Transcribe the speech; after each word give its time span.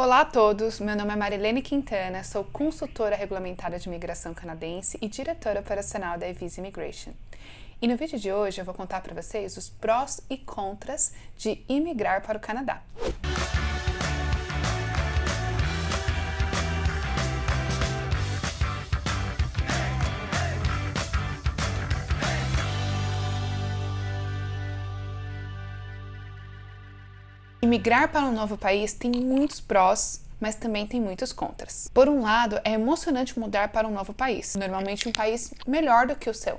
Olá 0.00 0.20
a 0.20 0.24
todos, 0.24 0.78
meu 0.78 0.94
nome 0.94 1.12
é 1.12 1.16
Marilene 1.16 1.60
Quintana, 1.60 2.22
sou 2.22 2.44
consultora 2.44 3.16
regulamentada 3.16 3.80
de 3.80 3.88
imigração 3.88 4.32
canadense 4.32 4.96
e 5.02 5.08
diretora 5.08 5.58
operacional 5.58 6.16
da 6.16 6.28
Evisa 6.28 6.60
Immigration. 6.60 7.10
E 7.82 7.88
no 7.88 7.96
vídeo 7.96 8.16
de 8.16 8.32
hoje 8.32 8.60
eu 8.60 8.64
vou 8.64 8.74
contar 8.74 9.00
para 9.00 9.20
vocês 9.20 9.56
os 9.56 9.68
prós 9.68 10.20
e 10.30 10.36
contras 10.38 11.12
de 11.36 11.64
imigrar 11.68 12.22
para 12.24 12.38
o 12.38 12.40
Canadá. 12.40 12.80
Imigrar 27.68 28.10
para 28.10 28.24
um 28.24 28.32
novo 28.32 28.56
país 28.56 28.94
tem 28.94 29.10
muitos 29.10 29.60
prós, 29.60 30.22
mas 30.40 30.54
também 30.54 30.86
tem 30.86 30.98
muitos 30.98 31.34
contras. 31.34 31.86
Por 31.92 32.08
um 32.08 32.22
lado, 32.22 32.58
é 32.64 32.72
emocionante 32.72 33.38
mudar 33.38 33.68
para 33.68 33.86
um 33.86 33.92
novo 33.92 34.14
país, 34.14 34.56
normalmente 34.56 35.06
um 35.06 35.12
país 35.12 35.52
melhor 35.66 36.06
do 36.06 36.16
que 36.16 36.30
o 36.30 36.34
seu. 36.34 36.58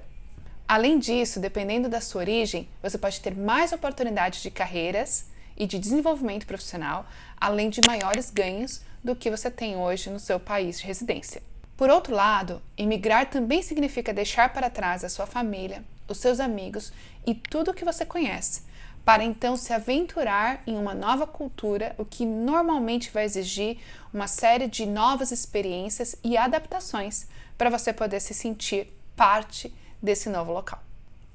Além 0.67 0.99
disso, 0.99 1.39
dependendo 1.39 1.89
da 1.89 1.99
sua 1.99 2.21
origem, 2.21 2.69
você 2.79 2.95
pode 2.95 3.21
ter 3.21 3.35
mais 3.35 3.71
oportunidades 3.71 4.43
de 4.43 4.51
carreiras 4.51 5.25
e 5.57 5.65
de 5.65 5.79
desenvolvimento 5.79 6.45
profissional, 6.45 7.07
além 7.41 7.71
de 7.71 7.81
maiores 7.87 8.29
ganhos 8.29 8.83
do 9.03 9.15
que 9.15 9.31
você 9.31 9.49
tem 9.49 9.75
hoje 9.75 10.11
no 10.11 10.19
seu 10.19 10.39
país 10.39 10.79
de 10.79 10.85
residência. 10.85 11.41
Por 11.75 11.89
outro 11.89 12.13
lado, 12.13 12.61
imigrar 12.77 13.31
também 13.31 13.63
significa 13.63 14.13
deixar 14.13 14.53
para 14.53 14.69
trás 14.69 15.03
a 15.03 15.09
sua 15.09 15.25
família, 15.25 15.83
os 16.07 16.19
seus 16.19 16.39
amigos 16.39 16.93
e 17.25 17.33
tudo 17.33 17.71
o 17.71 17.73
que 17.73 17.83
você 17.83 18.05
conhece, 18.05 18.68
para 19.05 19.23
então 19.23 19.57
se 19.57 19.73
aventurar 19.73 20.61
em 20.67 20.77
uma 20.77 20.93
nova 20.93 21.25
cultura, 21.25 21.95
o 21.97 22.05
que 22.05 22.25
normalmente 22.25 23.09
vai 23.11 23.25
exigir 23.25 23.77
uma 24.13 24.27
série 24.27 24.67
de 24.67 24.85
novas 24.85 25.31
experiências 25.31 26.15
e 26.23 26.37
adaptações 26.37 27.27
para 27.57 27.69
você 27.69 27.91
poder 27.91 28.19
se 28.19 28.33
sentir 28.33 28.91
parte 29.15 29.73
desse 30.01 30.29
novo 30.29 30.51
local. 30.51 30.81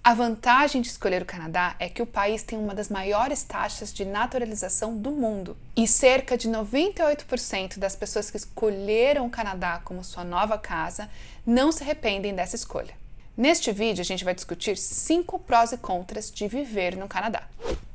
A 0.03 0.13
vantagem 0.13 0.83
de 0.83 0.89
escolher 0.89 1.23
o 1.23 1.25
Canadá 1.27 1.77
é 1.79 1.89
que 1.89 2.03
o 2.03 2.07
país 2.07 2.43
tem 2.43 2.59
uma 2.59 2.75
das 2.75 2.91
maiores 2.91 3.43
taxas 3.43 3.91
de 3.91 4.05
naturalização 4.05 4.99
do 4.99 5.11
mundo 5.11 5.57
e 5.75 5.89
cerca 5.89 6.37
de 6.37 6.47
98% 6.47 7.79
das 7.79 7.97
pessoas 7.97 8.31
que 8.31 8.37
escolheram 8.37 9.25
o 9.25 9.31
Canadá 9.31 9.81
como 9.83 10.05
sua 10.05 10.23
nova 10.23 10.59
casa 10.59 11.09
não 11.47 11.73
se 11.73 11.83
arrependem 11.83 12.35
dessa 12.35 12.55
escolha. 12.55 12.95
Neste 13.37 13.73
vídeo, 13.73 14.01
a 14.01 14.05
gente 14.05 14.25
vai 14.25 14.33
discutir 14.33 14.77
cinco 14.77 15.41
prós 15.41 15.73
e 15.73 15.77
contras 15.77 16.31
de 16.31 16.47
viver 16.47 16.97
no 16.97 17.09
Canadá. 17.09 17.43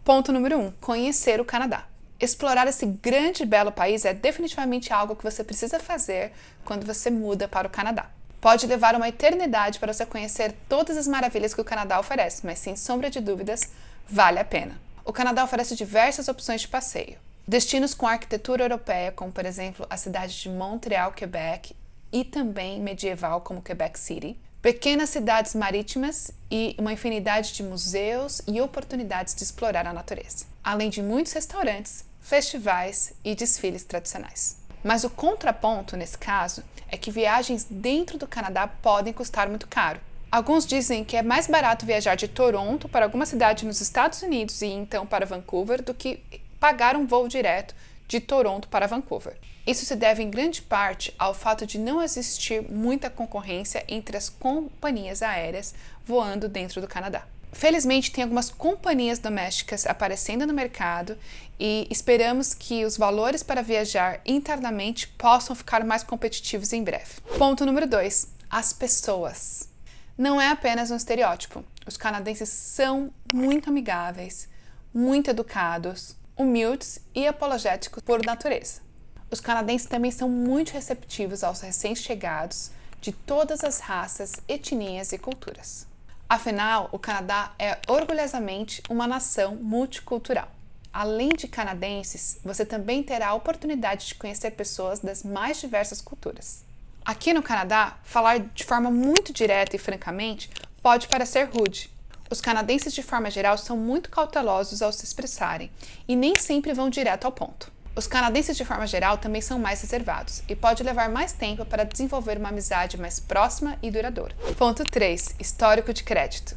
Ponto 0.04 0.34
número 0.34 0.58
1: 0.58 0.62
um, 0.62 0.72
conhecer 0.82 1.40
o 1.40 1.46
Canadá. 1.46 1.86
Explorar 2.20 2.68
esse 2.68 2.86
grande 2.86 3.44
e 3.44 3.46
belo 3.46 3.72
país 3.72 4.04
é 4.04 4.14
definitivamente 4.14 4.92
algo 4.92 5.16
que 5.16 5.24
você 5.24 5.42
precisa 5.42 5.80
fazer 5.80 6.34
quando 6.66 6.86
você 6.86 7.10
muda 7.10 7.48
para 7.48 7.66
o 7.66 7.70
Canadá. 7.70 8.12
Pode 8.42 8.68
levar 8.68 8.96
uma 8.96 9.08
eternidade 9.08 9.80
para 9.80 9.94
você 9.94 10.06
conhecer 10.06 10.54
todas 10.68 10.98
as 10.98 11.08
maravilhas 11.08 11.54
que 11.54 11.62
o 11.62 11.66
Canadá 11.66 11.98
oferece, 12.02 12.46
mas 12.46 12.60
sem 12.60 12.76
sombra 12.76 13.10
de 13.10 13.22
dúvidas, 13.22 13.72
vale 14.10 14.40
a 14.40 14.46
pena. 14.46 14.78
O 15.06 15.14
Canadá 15.14 15.46
oferece 15.46 15.74
diversas 15.74 16.28
opções 16.28 16.62
de 16.62 16.68
passeio. 16.68 17.18
Destinos 17.48 17.94
com 17.94 18.06
arquitetura 18.06 18.66
europeia, 18.66 19.14
como 19.14 19.32
por 19.32 19.46
exemplo 19.46 19.88
a 19.90 19.96
cidade 19.96 20.38
de 20.38 20.50
Montreal, 20.50 21.14
Quebec, 21.14 21.74
e 22.12 22.26
também 22.26 22.82
medieval, 22.82 23.40
como 23.40 23.62
Quebec 23.62 23.98
City 23.98 24.38
pequenas 24.62 25.10
cidades 25.10 25.56
marítimas 25.56 26.32
e 26.52 26.76
uma 26.78 26.92
infinidade 26.92 27.54
de 27.54 27.64
museus 27.64 28.42
e 28.48 28.60
oportunidades 28.60 29.34
de 29.34 29.44
explorar 29.44 29.88
a 29.88 29.94
natureza, 29.94 30.46
além 30.64 30.90
de 30.90 31.02
muitos 31.02 31.32
restaurantes, 31.32 32.04
festivais 32.22 33.14
e 33.24 33.34
desfiles 33.36 33.84
tradicionais. 33.84 34.58
Mas 34.84 35.04
o 35.04 35.10
contraponto 35.10 35.96
nesse 35.96 36.18
caso 36.18 36.64
é 36.90 36.98
que 36.98 37.12
viagens 37.12 37.66
dentro 37.70 38.18
do 38.18 38.28
Canadá 38.28 38.68
podem 38.68 39.14
custar 39.14 39.48
muito 39.48 39.68
caro. 39.68 40.00
Alguns 40.32 40.66
dizem 40.66 41.04
que 41.04 41.18
é 41.18 41.24
mais 41.24 41.48
barato 41.48 41.86
viajar 41.86 42.16
de 42.16 42.28
Toronto 42.28 42.88
para 42.88 43.06
alguma 43.06 43.26
cidade 43.26 43.66
nos 43.66 43.82
Estados 43.82 44.22
Unidos 44.22 44.62
e 44.62 44.68
então 44.68 45.06
para 45.06 45.26
Vancouver 45.26 45.82
do 45.82 45.94
que 45.94 46.22
pagar 46.60 46.96
um 46.96 47.08
voo 47.08 47.28
direto 47.28 47.74
de 48.08 48.20
Toronto 48.20 48.68
para 48.68 48.88
Vancouver. 48.88 49.38
Isso 49.70 49.86
se 49.86 49.96
deve 49.96 50.24
em 50.24 50.32
grande 50.32 50.64
parte 50.64 51.14
ao 51.20 51.32
fato 51.32 51.64
de 51.64 51.78
não 51.78 52.02
existir 52.02 52.60
muita 52.72 53.08
concorrência 53.08 53.86
entre 53.88 54.18
as 54.18 54.28
companhias 54.28 55.22
aéreas 55.22 55.76
voando 56.04 56.50
dentro 56.50 56.82
do 56.82 56.88
Canadá. 56.88 57.28
Felizmente, 57.52 58.12
tem 58.12 58.24
algumas 58.24 58.50
companhias 58.50 59.20
domésticas 59.20 59.86
aparecendo 59.86 60.48
no 60.48 60.56
mercado 60.56 61.16
e 61.60 61.86
esperamos 61.92 62.56
que 62.56 62.84
os 62.84 62.98
valores 62.98 63.44
para 63.44 63.62
viajar 63.62 64.22
internamente 64.26 65.08
possam 65.08 65.56
ficar 65.56 65.84
mais 65.84 66.02
competitivos 66.02 66.74
em 66.74 66.84
breve. 66.84 67.22
Ponto 67.38 67.64
número 67.64 67.86
2: 67.86 68.28
as 68.50 68.74
pessoas. 68.74 69.70
Não 70.18 70.42
é 70.42 70.50
apenas 70.50 70.90
um 70.90 70.96
estereótipo. 70.96 71.64
Os 71.86 71.96
canadenses 71.96 72.50
são 72.50 73.14
muito 73.32 73.70
amigáveis, 73.70 74.50
muito 74.92 75.30
educados, 75.30 76.16
humildes 76.36 77.00
e 77.14 77.28
apologéticos 77.28 78.02
por 78.02 78.26
natureza. 78.26 78.89
Os 79.32 79.40
canadenses 79.40 79.88
também 79.88 80.12
são 80.12 80.28
muito 80.28 80.72
receptivos 80.72 81.44
aos 81.44 81.62
recém-chegados 81.62 82.72
de 83.00 83.12
todas 83.12 83.64
as 83.64 83.80
raças, 83.80 84.34
etnias 84.48 85.12
e 85.12 85.18
culturas. 85.18 85.88
Afinal, 86.28 86.90
o 86.92 87.00
Canadá 87.00 87.54
é 87.58 87.78
orgulhosamente 87.88 88.82
uma 88.90 89.08
nação 89.08 89.56
multicultural. 89.56 90.50
Além 90.92 91.30
de 91.30 91.48
canadenses, 91.48 92.40
você 92.44 92.66
também 92.66 93.04
terá 93.04 93.30
a 93.30 93.34
oportunidade 93.36 94.08
de 94.08 94.16
conhecer 94.16 94.52
pessoas 94.52 95.00
das 95.00 95.24
mais 95.24 95.60
diversas 95.60 96.02
culturas. 96.02 96.64
Aqui 97.06 97.34
no 97.34 97.44
Canadá, 97.44 97.98
falar 98.04 98.40
de 98.40 98.64
forma 98.64 98.92
muito 98.92 99.32
direta 99.32 99.76
e 99.76 99.80
francamente 99.80 100.50
pode 100.82 101.08
parecer 101.08 101.46
rude, 101.46 101.90
os 102.32 102.42
canadenses, 102.42 102.94
de 102.94 103.02
forma 103.02 103.32
geral, 103.32 103.58
são 103.58 103.76
muito 103.76 104.10
cautelosos 104.10 104.84
ao 104.84 104.94
se 104.94 105.04
expressarem 105.04 105.72
e 106.08 106.16
nem 106.16 106.36
sempre 106.36 106.74
vão 106.74 106.90
direto 106.90 107.26
ao 107.26 107.32
ponto. 107.32 107.72
Os 108.00 108.08
canadenses, 108.08 108.56
de 108.56 108.64
forma 108.64 108.88
geral, 108.88 109.18
também 109.18 109.42
são 109.42 109.60
mais 109.60 109.82
reservados 109.82 110.42
e 110.48 110.56
pode 110.56 110.84
levar 110.84 111.10
mais 111.10 111.34
tempo 111.34 111.66
para 111.66 111.84
desenvolver 111.84 112.38
uma 112.38 112.48
amizade 112.48 112.98
mais 112.98 113.20
próxima 113.20 113.78
e 113.84 113.92
duradoura. 113.92 114.34
Ponto 114.58 114.86
3. 114.86 115.36
Histórico 115.38 115.92
de 115.92 116.02
crédito. 116.02 116.56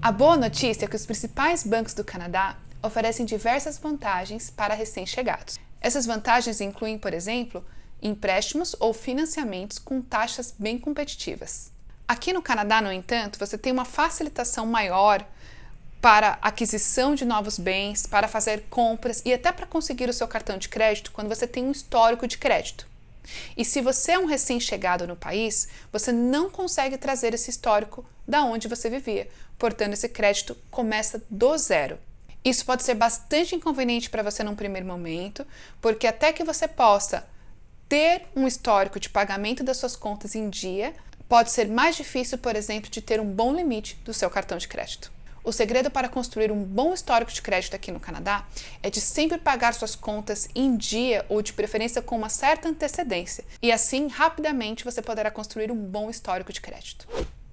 A 0.00 0.10
boa 0.10 0.34
notícia 0.34 0.86
é 0.86 0.88
que 0.88 0.96
os 0.96 1.04
principais 1.04 1.62
bancos 1.62 1.92
do 1.92 2.02
Canadá 2.02 2.56
oferecem 2.82 3.26
diversas 3.26 3.76
vantagens 3.76 4.48
para 4.48 4.72
recém-chegados. 4.72 5.58
Essas 5.78 6.06
vantagens 6.06 6.58
incluem, 6.58 6.96
por 6.96 7.12
exemplo, 7.12 7.62
empréstimos 8.00 8.74
ou 8.80 8.94
financiamentos 8.94 9.78
com 9.78 10.00
taxas 10.00 10.54
bem 10.58 10.78
competitivas. 10.78 11.70
Aqui 12.08 12.32
no 12.32 12.40
Canadá, 12.40 12.80
no 12.80 12.90
entanto, 12.90 13.38
você 13.38 13.58
tem 13.58 13.74
uma 13.74 13.84
facilitação 13.84 14.64
maior 14.64 15.22
para 16.00 16.38
aquisição 16.40 17.14
de 17.14 17.24
novos 17.24 17.58
bens, 17.58 18.06
para 18.06 18.28
fazer 18.28 18.64
compras 18.70 19.20
e 19.24 19.32
até 19.32 19.50
para 19.50 19.66
conseguir 19.66 20.08
o 20.08 20.12
seu 20.12 20.28
cartão 20.28 20.56
de 20.56 20.68
crédito 20.68 21.10
quando 21.12 21.28
você 21.28 21.46
tem 21.46 21.64
um 21.64 21.72
histórico 21.72 22.26
de 22.26 22.38
crédito. 22.38 22.86
E 23.56 23.64
se 23.64 23.80
você 23.80 24.12
é 24.12 24.18
um 24.18 24.26
recém-chegado 24.26 25.06
no 25.06 25.16
país, 25.16 25.68
você 25.92 26.12
não 26.12 26.48
consegue 26.48 26.96
trazer 26.96 27.34
esse 27.34 27.50
histórico 27.50 28.04
da 28.26 28.44
onde 28.44 28.68
você 28.68 28.88
vivia. 28.88 29.28
Portanto, 29.58 29.92
esse 29.92 30.08
crédito 30.08 30.56
começa 30.70 31.22
do 31.28 31.56
zero. 31.58 31.98
Isso 32.44 32.64
pode 32.64 32.84
ser 32.84 32.94
bastante 32.94 33.54
inconveniente 33.54 34.08
para 34.08 34.22
você 34.22 34.42
num 34.42 34.54
primeiro 34.54 34.86
momento, 34.86 35.46
porque 35.80 36.06
até 36.06 36.32
que 36.32 36.44
você 36.44 36.68
possa 36.68 37.26
ter 37.88 38.26
um 38.36 38.46
histórico 38.46 39.00
de 39.00 39.08
pagamento 39.08 39.64
das 39.64 39.78
suas 39.78 39.96
contas 39.96 40.34
em 40.34 40.48
dia, 40.48 40.94
pode 41.28 41.50
ser 41.50 41.68
mais 41.68 41.96
difícil, 41.96 42.38
por 42.38 42.54
exemplo, 42.54 42.90
de 42.90 43.02
ter 43.02 43.20
um 43.20 43.30
bom 43.30 43.52
limite 43.52 43.96
do 44.04 44.14
seu 44.14 44.30
cartão 44.30 44.56
de 44.56 44.68
crédito. 44.68 45.10
O 45.44 45.52
segredo 45.52 45.90
para 45.90 46.08
construir 46.08 46.50
um 46.50 46.62
bom 46.62 46.92
histórico 46.92 47.32
de 47.32 47.40
crédito 47.40 47.74
aqui 47.74 47.90
no 47.90 48.00
Canadá 48.00 48.46
é 48.82 48.90
de 48.90 49.00
sempre 49.00 49.38
pagar 49.38 49.72
suas 49.74 49.94
contas 49.94 50.48
em 50.54 50.76
dia 50.76 51.24
ou 51.28 51.40
de 51.40 51.52
preferência 51.52 52.02
com 52.02 52.16
uma 52.16 52.28
certa 52.28 52.68
antecedência, 52.68 53.44
e 53.62 53.72
assim 53.72 54.08
rapidamente 54.08 54.84
você 54.84 55.00
poderá 55.00 55.30
construir 55.30 55.70
um 55.70 55.76
bom 55.76 56.10
histórico 56.10 56.52
de 56.52 56.60
crédito. 56.60 57.06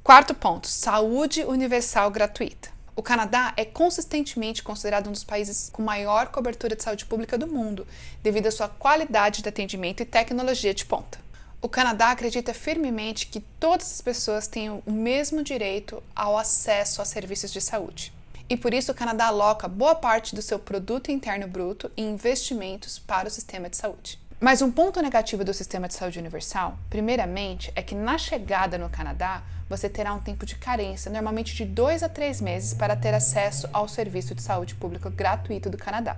Quarto 0.03 0.33
ponto: 0.33 0.67
saúde 0.67 1.43
universal 1.43 2.11
gratuita. 2.11 2.69
O 2.97 3.03
Canadá 3.03 3.53
é 3.57 3.65
consistentemente 3.65 4.63
considerado 4.63 5.07
um 5.07 5.11
dos 5.11 5.23
países 5.23 5.69
com 5.69 5.81
maior 5.81 6.27
cobertura 6.27 6.77
de 6.77 6.83
saúde 6.83 7.05
pública 7.05 7.37
do 7.37 7.45
mundo, 7.45 7.85
devido 8.23 8.47
à 8.47 8.51
sua 8.51 8.69
qualidade 8.69 9.41
de 9.41 9.49
atendimento 9.49 10.01
e 10.01 10.05
tecnologia 10.05 10.73
de 10.73 10.85
ponta. 10.85 11.24
O 11.65 11.67
Canadá 11.67 12.11
acredita 12.11 12.53
firmemente 12.53 13.25
que 13.25 13.39
todas 13.39 13.91
as 13.91 13.99
pessoas 13.99 14.45
têm 14.45 14.69
o 14.69 14.83
mesmo 14.91 15.41
direito 15.41 16.03
ao 16.15 16.37
acesso 16.37 17.01
a 17.01 17.05
serviços 17.05 17.51
de 17.51 17.59
saúde. 17.59 18.13
E 18.47 18.55
por 18.55 18.71
isso 18.71 18.91
o 18.91 18.95
Canadá 18.95 19.25
aloca 19.25 19.67
boa 19.67 19.95
parte 19.95 20.35
do 20.35 20.43
seu 20.43 20.59
produto 20.59 21.11
interno 21.11 21.47
bruto 21.47 21.89
em 21.97 22.11
investimentos 22.11 22.99
para 22.99 23.27
o 23.27 23.31
sistema 23.31 23.67
de 23.67 23.77
saúde. 23.77 24.19
Mas 24.39 24.61
um 24.61 24.71
ponto 24.71 25.01
negativo 25.01 25.43
do 25.43 25.55
sistema 25.55 25.87
de 25.87 25.95
saúde 25.95 26.19
universal, 26.19 26.77
primeiramente, 26.87 27.71
é 27.75 27.81
que 27.81 27.95
na 27.95 28.19
chegada 28.19 28.77
no 28.77 28.87
Canadá 28.87 29.41
você 29.67 29.89
terá 29.89 30.13
um 30.13 30.21
tempo 30.21 30.45
de 30.45 30.57
carência, 30.57 31.11
normalmente 31.11 31.55
de 31.55 31.65
dois 31.65 32.03
a 32.03 32.07
três 32.07 32.39
meses, 32.39 32.75
para 32.75 32.95
ter 32.95 33.15
acesso 33.15 33.67
ao 33.73 33.87
serviço 33.87 34.35
de 34.35 34.43
saúde 34.43 34.75
pública 34.75 35.09
gratuito 35.09 35.67
do 35.67 35.79
Canadá. 35.79 36.15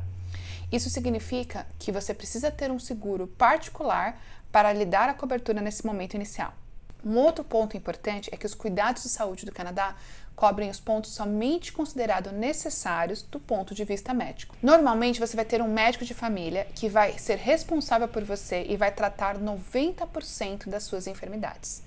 Isso 0.70 0.90
significa 0.90 1.66
que 1.80 1.94
você 1.94 2.14
precisa 2.14 2.52
ter 2.52 2.70
um 2.70 2.80
seguro 2.80 3.26
particular 3.26 4.20
para 4.52 4.74
lhe 4.74 4.86
dar 4.86 5.10
a 5.10 5.14
cobertura 5.14 5.62
nesse 5.62 5.86
momento 5.86 6.16
inicial. 6.16 6.54
Um 7.06 7.16
outro 7.18 7.44
ponto 7.44 7.78
importante 7.78 8.30
é 8.34 8.38
que 8.38 8.46
os 8.46 8.56
cuidados 8.56 9.04
de 9.04 9.10
saúde 9.10 9.46
do 9.46 9.52
Canadá 9.52 9.96
cobrem 10.36 10.70
os 10.70 10.80
pontos 10.80 11.12
somente 11.14 11.72
considerados 11.72 12.32
necessários 12.32 13.24
do 13.24 13.40
ponto 13.40 13.74
de 13.74 13.84
vista 13.84 14.14
médico. 14.14 14.56
Normalmente 14.62 15.20
você 15.20 15.36
vai 15.36 15.46
ter 15.46 15.62
um 15.62 15.68
médico 15.68 16.06
de 16.06 16.14
família 16.14 16.68
que 16.76 16.88
vai 16.88 17.18
ser 17.18 17.38
responsável 17.38 18.08
por 18.08 18.24
você 18.24 18.66
e 18.70 18.78
vai 18.78 18.92
tratar 18.92 19.38
90% 19.38 20.70
das 20.70 20.84
suas 20.84 21.08
enfermidades. 21.08 21.82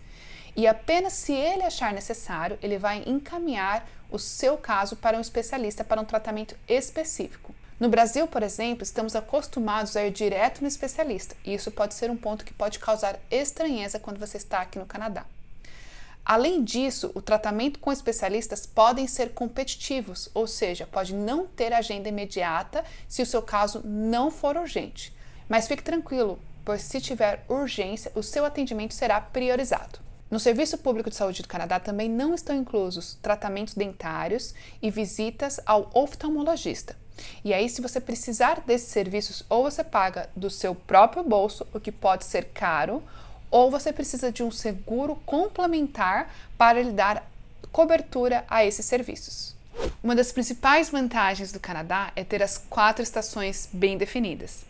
E 0.56 0.67
apenas 0.67 1.13
se 1.13 1.33
ele 1.33 1.63
achar 1.63 1.93
necessário, 1.93 2.59
ele 2.61 2.77
vai 2.77 3.05
encaminhar 3.06 3.87
o 4.11 4.19
seu 4.19 4.56
caso 4.56 4.97
para 4.97 5.17
um 5.17 5.21
especialista 5.21 5.85
para 5.85 6.01
um 6.01 6.05
tratamento 6.05 6.56
específico. 6.67 7.55
No 7.81 7.88
Brasil, 7.88 8.29
por 8.29 8.43
exemplo, 8.43 8.82
estamos 8.82 9.17
acostumados 9.17 9.97
a 9.97 10.05
ir 10.05 10.11
direto 10.11 10.61
no 10.61 10.69
especialista, 10.69 11.35
e 11.43 11.55
isso 11.55 11.71
pode 11.71 11.94
ser 11.94 12.11
um 12.11 12.17
ponto 12.17 12.44
que 12.44 12.53
pode 12.53 12.79
causar 12.79 13.19
estranheza 13.31 13.99
quando 13.99 14.21
você 14.21 14.37
está 14.37 14.61
aqui 14.61 14.79
no 14.79 14.85
Canadá. 14.85 15.25
Além 16.23 16.62
disso, 16.62 17.11
o 17.15 17.23
tratamento 17.23 17.79
com 17.79 17.91
especialistas 17.91 18.67
podem 18.67 19.06
ser 19.06 19.31
competitivos, 19.31 20.29
ou 20.35 20.47
seja, 20.47 20.87
pode 20.87 21.15
não 21.15 21.47
ter 21.47 21.73
agenda 21.73 22.11
imediata 22.11 22.85
se 23.09 23.23
o 23.23 23.27
seu 23.27 23.41
caso 23.41 23.81
não 23.82 24.31
for 24.31 24.59
urgente. 24.59 25.17
Mas 25.49 25.67
fique 25.67 25.82
tranquilo, 25.82 26.38
pois 26.62 26.82
se 26.82 27.00
tiver 27.00 27.47
urgência, 27.49 28.12
o 28.15 28.23
seu 28.23 28.44
atendimento 28.44 28.93
será 28.93 29.19
priorizado. 29.23 30.00
No 30.31 30.38
Serviço 30.38 30.77
Público 30.77 31.09
de 31.09 31.17
Saúde 31.17 31.41
do 31.41 31.49
Canadá 31.49 31.81
também 31.81 32.11
não 32.11 32.35
estão 32.35 32.55
inclusos 32.55 33.15
tratamentos 33.23 33.73
dentários 33.73 34.55
e 34.82 34.91
visitas 34.91 35.59
ao 35.65 35.91
oftalmologista. 35.94 37.00
E 37.44 37.52
aí, 37.52 37.69
se 37.69 37.81
você 37.81 38.00
precisar 38.00 38.61
desses 38.67 38.88
serviços, 38.88 39.44
ou 39.49 39.64
você 39.64 39.82
paga 39.82 40.28
do 40.34 40.50
seu 40.50 40.75
próprio 40.75 41.22
bolso, 41.22 41.67
o 41.72 41.81
que 41.81 41.93
pode 41.93 42.25
ser 42.25 42.46
caro, 42.46 43.02
ou 43.50 43.70
você 43.70 43.93
precisa 43.93 44.31
de 44.31 44.43
um 44.43 44.50
seguro 44.50 45.17
complementar 45.26 46.32
para 46.56 46.82
lhe 46.82 46.93
dar 46.93 47.28
cobertura 47.72 48.44
a 48.49 48.64
esses 48.64 48.87
serviços. 48.87 49.55
Uma 50.02 50.14
das 50.14 50.32
principais 50.32 50.90
vantagens 50.90 51.52
do 51.52 51.61
Canadá 51.61 52.12
é 52.14 52.25
ter 52.25 52.43
as 52.43 52.58
quatro 52.58 53.02
estações 53.02 53.69
bem 53.72 53.96
definidas. 53.96 54.64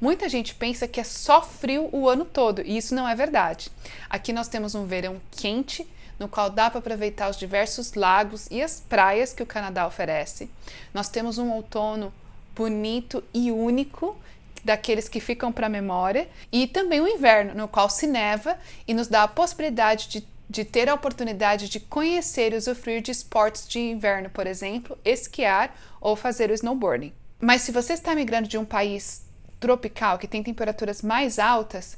Muita 0.00 0.28
gente 0.28 0.54
pensa 0.54 0.86
que 0.86 1.00
é 1.00 1.04
só 1.04 1.40
frio 1.40 1.88
o 1.90 2.08
ano 2.08 2.24
todo, 2.24 2.60
e 2.60 2.76
isso 2.76 2.94
não 2.94 3.08
é 3.08 3.14
verdade. 3.14 3.70
Aqui 4.10 4.32
nós 4.32 4.48
temos 4.48 4.74
um 4.74 4.84
verão 4.84 5.20
quente 5.30 5.86
no 6.18 6.28
qual 6.28 6.50
dá 6.50 6.70
para 6.70 6.78
aproveitar 6.78 7.28
os 7.28 7.36
diversos 7.36 7.94
lagos 7.94 8.46
e 8.50 8.62
as 8.62 8.80
praias 8.80 9.32
que 9.32 9.42
o 9.42 9.46
Canadá 9.46 9.86
oferece. 9.86 10.50
Nós 10.92 11.08
temos 11.08 11.38
um 11.38 11.50
outono 11.52 12.12
bonito 12.54 13.22
e 13.34 13.52
único, 13.52 14.16
daqueles 14.64 15.08
que 15.08 15.20
ficam 15.20 15.52
para 15.52 15.66
a 15.66 15.70
memória, 15.70 16.28
e 16.50 16.66
também 16.66 17.00
o 17.00 17.06
inverno, 17.06 17.54
no 17.54 17.68
qual 17.68 17.88
se 17.88 18.06
neva 18.06 18.58
e 18.86 18.94
nos 18.94 19.06
dá 19.06 19.22
a 19.22 19.28
possibilidade 19.28 20.08
de, 20.08 20.26
de 20.50 20.64
ter 20.64 20.88
a 20.88 20.94
oportunidade 20.94 21.68
de 21.68 21.78
conhecer 21.78 22.52
e 22.52 22.56
usufruir 22.56 23.00
de 23.00 23.12
esportes 23.12 23.68
de 23.68 23.78
inverno, 23.78 24.28
por 24.30 24.46
exemplo, 24.46 24.98
esquiar 25.04 25.76
ou 26.00 26.16
fazer 26.16 26.50
o 26.50 26.54
snowboarding. 26.54 27.12
Mas 27.38 27.62
se 27.62 27.70
você 27.70 27.92
está 27.92 28.14
migrando 28.14 28.48
de 28.48 28.58
um 28.58 28.64
país 28.64 29.22
tropical 29.60 30.18
que 30.18 30.26
tem 30.26 30.42
temperaturas 30.42 31.02
mais 31.02 31.38
altas, 31.38 31.96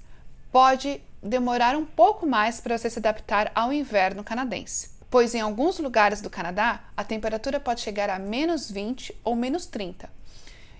pode 0.51 1.01
demorar 1.23 1.77
um 1.77 1.85
pouco 1.85 2.27
mais 2.27 2.61
para 2.61 2.77
você 2.77 2.89
se 2.89 2.99
adaptar 2.99 3.51
ao 3.55 3.73
inverno 3.73 4.25
canadense, 4.25 4.91
pois 5.11 5.35
em 5.35 5.41
alguns 5.41 5.79
lugares 5.79 6.21
do 6.21 6.31
Canadá 6.31 6.81
a 6.97 7.05
temperatura 7.05 7.59
pode 7.59 7.81
chegar 7.81 8.11
a 8.11 8.19
menos 8.19 8.71
20 8.71 9.15
ou 9.25 9.35
menos 9.35 9.67
30, 9.67 10.09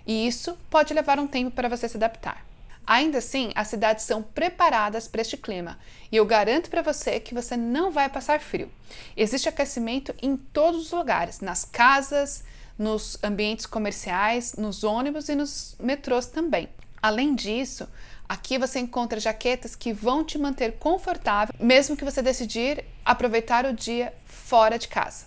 e 0.05 0.27
isso 0.27 0.57
pode 0.69 0.93
levar 0.93 1.19
um 1.19 1.27
tempo 1.27 1.51
para 1.51 1.69
você 1.69 1.87
se 1.87 1.97
adaptar. 1.97 2.45
Ainda 2.89 3.19
assim, 3.19 3.51
as 3.53 3.67
cidades 3.67 4.03
são 4.03 4.23
preparadas 4.23 5.07
para 5.07 5.21
este 5.21 5.37
clima 5.37 5.77
e 6.11 6.15
eu 6.15 6.25
garanto 6.25 6.71
para 6.71 6.81
você 6.81 7.19
que 7.19 7.35
você 7.35 7.55
não 7.55 7.91
vai 7.91 8.09
passar 8.09 8.39
frio. 8.39 8.71
Existe 9.15 9.47
aquecimento 9.47 10.15
em 10.19 10.35
todos 10.35 10.87
os 10.87 10.91
lugares, 10.91 11.39
nas 11.39 11.63
casas, 11.63 12.43
nos 12.79 13.23
ambientes 13.23 13.67
comerciais, 13.67 14.55
nos 14.55 14.83
ônibus 14.83 15.29
e 15.29 15.35
nos 15.35 15.75
metrôs 15.79 16.25
também. 16.25 16.67
Além 16.99 17.35
disso, 17.35 17.87
Aqui 18.29 18.59
você 18.59 18.77
encontra 18.77 19.19
jaquetas 19.19 19.75
que 19.75 19.91
vão 19.91 20.23
te 20.23 20.37
manter 20.37 20.73
confortável, 20.73 21.55
mesmo 21.59 21.97
que 21.97 22.05
você 22.05 22.21
decidir 22.21 22.85
aproveitar 23.03 23.65
o 23.65 23.73
dia 23.73 24.13
fora 24.23 24.77
de 24.77 24.87
casa. 24.87 25.25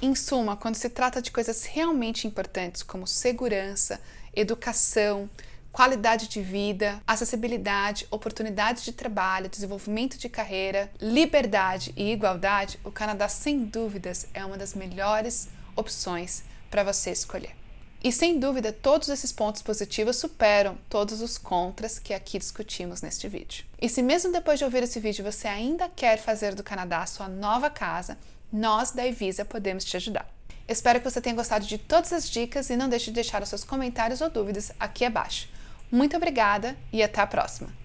Em 0.00 0.14
suma, 0.14 0.56
quando 0.56 0.76
se 0.76 0.88
trata 0.88 1.20
de 1.20 1.32
coisas 1.32 1.64
realmente 1.64 2.28
importantes 2.28 2.84
como 2.84 3.08
segurança, 3.08 4.00
educação, 4.32 5.28
qualidade 5.72 6.28
de 6.28 6.40
vida, 6.40 7.02
acessibilidade, 7.04 8.06
oportunidades 8.08 8.84
de 8.84 8.92
trabalho, 8.92 9.48
desenvolvimento 9.48 10.16
de 10.16 10.28
carreira, 10.28 10.92
liberdade 11.00 11.92
e 11.96 12.12
igualdade, 12.12 12.78
o 12.84 12.92
Canadá 12.92 13.28
sem 13.28 13.64
dúvidas 13.64 14.28
é 14.32 14.44
uma 14.44 14.56
das 14.56 14.74
melhores 14.74 15.48
opções 15.74 16.44
para 16.70 16.84
você 16.84 17.10
escolher. 17.10 17.63
E 18.04 18.12
sem 18.12 18.38
dúvida, 18.38 18.70
todos 18.70 19.08
esses 19.08 19.32
pontos 19.32 19.62
positivos 19.62 20.16
superam 20.16 20.76
todos 20.90 21.22
os 21.22 21.38
contras 21.38 21.98
que 21.98 22.12
aqui 22.12 22.38
discutimos 22.38 23.00
neste 23.00 23.26
vídeo. 23.30 23.64
E 23.80 23.88
se 23.88 24.02
mesmo 24.02 24.30
depois 24.30 24.58
de 24.58 24.64
ouvir 24.66 24.82
esse 24.82 25.00
vídeo 25.00 25.24
você 25.24 25.48
ainda 25.48 25.88
quer 25.88 26.18
fazer 26.18 26.54
do 26.54 26.62
Canadá 26.62 27.06
sua 27.06 27.28
nova 27.28 27.70
casa, 27.70 28.18
nós 28.52 28.90
da 28.90 29.06
Evisa 29.06 29.42
podemos 29.42 29.86
te 29.86 29.96
ajudar. 29.96 30.28
Espero 30.68 31.00
que 31.00 31.10
você 31.10 31.18
tenha 31.18 31.34
gostado 31.34 31.64
de 31.64 31.78
todas 31.78 32.12
as 32.12 32.28
dicas 32.28 32.68
e 32.68 32.76
não 32.76 32.90
deixe 32.90 33.06
de 33.06 33.12
deixar 33.12 33.42
os 33.42 33.48
seus 33.48 33.64
comentários 33.64 34.20
ou 34.20 34.28
dúvidas 34.28 34.70
aqui 34.78 35.06
abaixo. 35.06 35.48
Muito 35.90 36.14
obrigada 36.14 36.76
e 36.92 37.02
até 37.02 37.22
a 37.22 37.26
próxima! 37.26 37.83